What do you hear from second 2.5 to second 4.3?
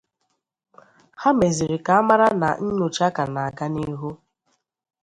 nnyocha ka na-aga n'ihu